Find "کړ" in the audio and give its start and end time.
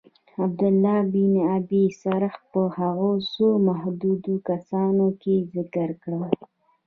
6.03-6.19